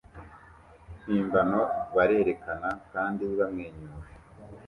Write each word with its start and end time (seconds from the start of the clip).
mpimbano 1.01 1.61
barerekana 1.95 2.69
kandi 2.91 3.23
bamwenyura 3.37 4.09